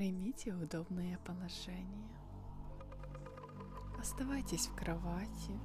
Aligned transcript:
Примите 0.00 0.54
удобное 0.54 1.18
положение. 1.26 2.08
Оставайтесь 3.98 4.68
в 4.68 4.74
кровати, 4.74 5.60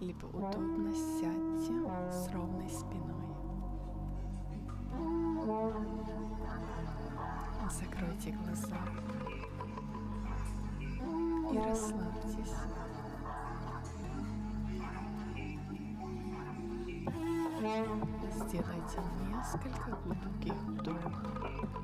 либо 0.00 0.24
удобно 0.24 0.90
сядьте 0.94 1.74
с 2.10 2.32
ровной 2.32 2.70
спиной. 2.70 3.28
Закройте 7.70 8.30
глаза 8.30 8.78
и 11.52 11.58
расслабьтесь. 11.58 12.54
Сделайте 18.32 18.98
несколько 19.28 19.94
глубоких 20.06 20.54
вдохов 20.54 21.12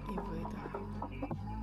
и 0.09 0.19
выдохов. 0.19 1.54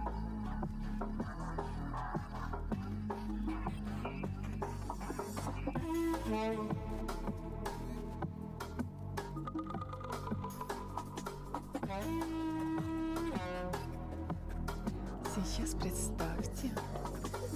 Сейчас 15.36 15.76
представьте, 15.76 16.72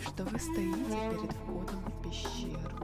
что 0.02 0.24
вы 0.26 0.40
стоите 0.40 1.10
перед 1.10 1.32
входом 1.34 1.80
в 1.86 2.02
пещеру. 2.02 2.78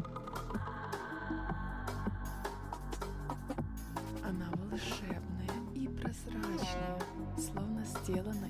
Она 4.23 4.49
волшебная 4.55 5.49
и 5.75 5.87
прозрачная, 5.89 6.99
словно 7.37 7.83
сделана 7.83 8.47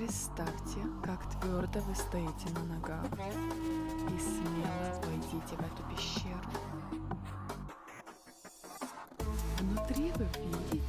Представьте, 0.00 0.80
как 1.04 1.28
твердо 1.28 1.78
вы 1.80 1.94
стоите 1.94 2.48
на 2.54 2.64
ногах 2.74 3.04
и 3.04 4.18
смело 4.18 4.98
войдите 5.04 5.54
в 5.54 5.60
эту 5.60 5.82
пещеру. 5.94 6.40
Внутри 9.58 10.10
вы 10.12 10.26
видите 10.38 10.82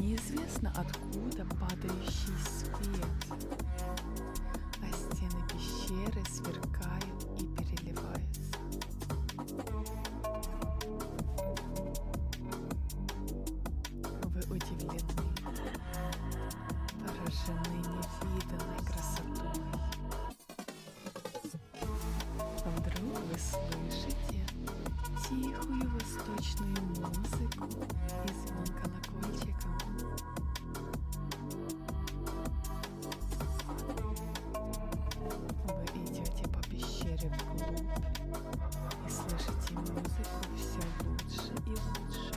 неизвестно 0.00 0.70
откуда 0.70 1.44
падающий 1.60 2.32
свет, 2.48 3.36
а 4.80 4.88
стены 4.94 5.46
пещеры 5.52 6.24
сверкают 6.24 7.38
и 7.38 7.44
переливаются. 7.54 8.61
Вдруг 22.64 23.18
вы 23.28 23.38
слышите 23.38 24.40
тихую 25.28 25.90
восточную 25.90 26.82
музыку 26.90 27.66
и 28.24 28.32
звон 28.32 28.66
колокольчиков. 28.80 29.74
Вы 35.64 35.84
идете 36.04 36.44
по 36.48 36.60
пещере 36.68 37.28
вглубь 37.52 37.90
и 39.06 39.10
слышите 39.10 39.74
музыку 39.74 40.38
все 40.56 40.82
лучше 41.04 41.52
и 41.66 41.70
лучше. 41.70 42.32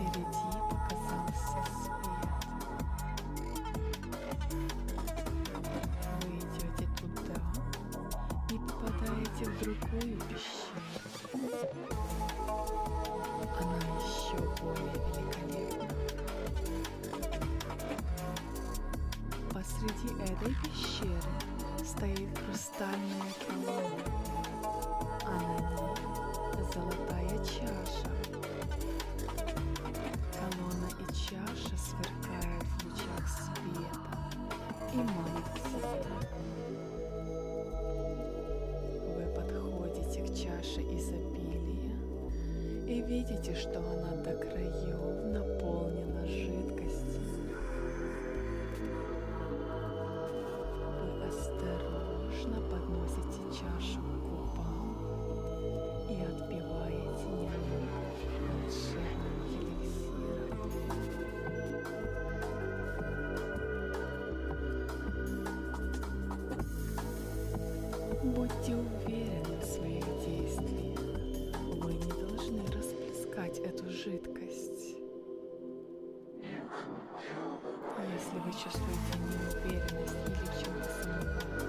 впереди 0.00 0.24
показался 0.70 1.60
свет. 1.82 2.30
Вы 6.22 6.28
идете 6.38 6.86
туда 6.96 7.38
и 8.50 8.58
попадаете 8.58 9.44
в 9.44 9.58
другую 9.60 10.16
пещеру. 10.22 10.80
Она 13.60 13.78
еще 13.98 14.38
более 14.62 14.98
великолепна. 15.06 15.88
Посреди 19.52 20.10
этой 20.22 20.54
пещеры 20.62 21.32
стоит 21.84 22.38
хрустальная 22.38 23.32
колонна, 23.46 24.04
а 25.26 25.28
на 25.30 25.56
ней 25.76 25.94
золотая 26.72 27.38
чаша. 27.44 28.09
И 34.92 34.96
себе. 34.96 36.18
Вы 39.16 39.24
подходите 39.34 40.22
к 40.22 40.34
чаше 40.34 40.80
изобилия 40.80 41.96
и 42.86 43.02
видите, 43.02 43.54
что 43.54 43.78
она 43.78 44.16
до 44.22 44.32
краев 44.34 45.24
наполнена 45.32 46.26
жидкостью. 46.26 47.22
Вы 51.02 51.26
осторожно 51.28 52.60
подносите 52.70 53.42
чашу 53.52 54.00
к 54.00 54.29
Будьте 68.40 68.74
уверены 68.74 69.58
в 69.60 69.64
своих 69.66 70.06
действиях. 70.24 70.98
Вы 71.76 71.92
не 71.92 72.10
должны 72.10 72.62
расплескать 72.74 73.58
эту 73.58 73.90
жидкость. 73.90 74.96
Если 78.14 78.38
вы 78.42 78.50
чувствуете 78.50 79.18
неуверенность 79.18 80.16
или 80.26 80.44
в 80.46 80.54
чем-то 80.58 80.88
сомневаетесь, 81.02 81.59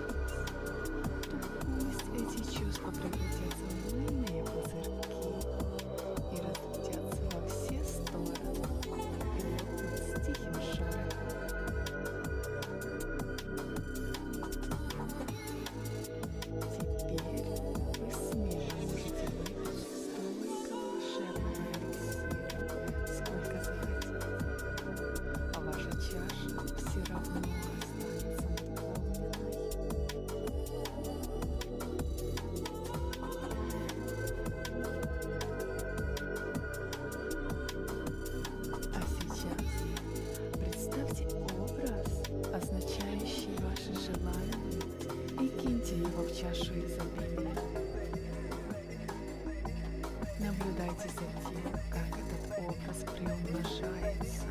Наблюдайте 50.81 51.09
за 51.09 51.25
тем, 51.49 51.71
как 51.89 52.07
этот 52.07 52.59
образ 52.59 53.05
приумножается. 53.13 54.45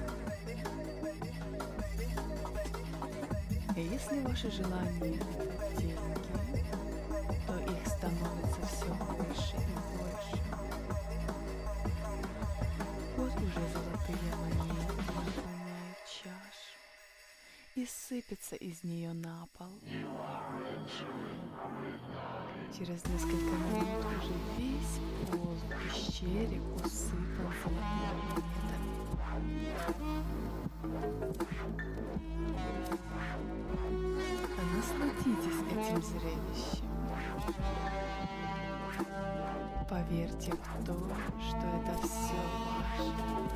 И 3.77 3.81
если 3.81 4.21
ваши 4.21 4.51
желания— 4.51 5.19
сыпется 18.11 18.57
из 18.57 18.83
нее 18.83 19.13
на 19.13 19.47
пол. 19.57 19.69
Через 22.77 23.07
несколько 23.07 23.55
минут 23.55 24.05
уже 24.05 24.35
весь 24.59 24.99
пол 25.31 25.55
и 25.71 26.11
щель 26.11 26.61
усыпал 26.75 27.53
золотыми 27.63 28.43
А 34.59 34.63
насладитесь 34.75 35.63
этим 35.71 36.03
зрелищем. 36.03 36.91
Поверьте 39.89 40.53
в 40.53 40.85
то, 40.85 40.97
что 41.49 41.65
это 41.79 41.93
все 42.09 42.35
ваше. 42.99 43.50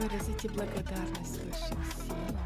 Выразите 0.00 0.48
благодарность 0.48 1.44
высшим 1.44 1.76
силам, 1.94 2.38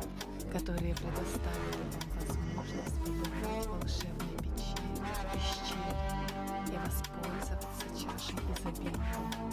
которые 0.53 0.93
предоставили 0.97 1.85
вам 1.93 2.03
возможность 2.19 2.99
побывать 2.99 3.67
в 3.67 3.71
волшебной 3.71 4.37
пещере, 4.43 4.91
пещере 5.33 5.93
и 6.67 6.77
воспользоваться 6.85 7.87
чашей 7.95 8.39
изобилия. 8.51 9.44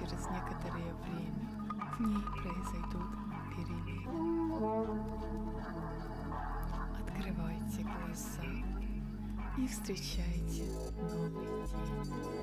Через 0.00 0.30
некоторое 0.30 0.94
время 1.04 1.44
в 1.92 2.00
ней 2.00 2.24
произойдут 2.40 3.10
перемены. 3.54 5.00
Открывайте 6.98 7.82
глаза 7.82 8.50
и 9.58 9.68
встречайте 9.68 10.64
новый 11.02 11.44
день. 12.04 12.40